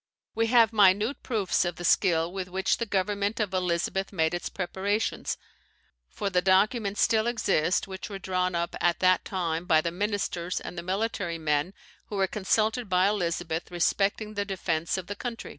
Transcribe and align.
We 0.33 0.47
have 0.47 0.73
minute 0.73 1.21
proofs 1.21 1.63
of 1.63 1.75
the 1.75 1.85
skill 1.85 2.33
with 2.33 2.47
which 2.49 2.77
the 2.77 2.87
government 2.87 3.39
of 3.39 3.53
Elizabeth 3.53 4.11
made 4.11 4.33
its 4.33 4.49
preparations; 4.49 5.37
for 6.09 6.31
the 6.31 6.41
documents 6.41 7.03
still 7.03 7.27
exist 7.27 7.87
which 7.87 8.09
were 8.09 8.17
drawn 8.17 8.55
up 8.55 8.75
at 8.81 8.97
that 9.01 9.23
time 9.23 9.65
by 9.65 9.79
the 9.79 9.91
ministers 9.91 10.59
and 10.59 10.83
military 10.83 11.37
men 11.37 11.75
who 12.07 12.15
were 12.15 12.25
consulted 12.25 12.89
by 12.89 13.07
Elizabeth 13.09 13.69
respecting 13.69 14.33
the 14.33 14.43
defence 14.43 14.97
of 14.97 15.05
the 15.05 15.15
country. 15.15 15.49